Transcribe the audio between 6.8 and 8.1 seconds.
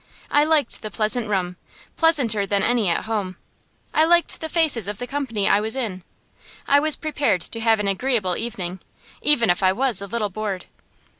prepared to have an